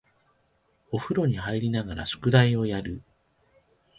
[0.91, 3.03] お風呂に入りながら宿題をやる